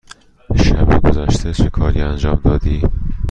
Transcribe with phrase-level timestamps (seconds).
[0.65, 2.81] شب گذشته چه کاری انجام دادی؟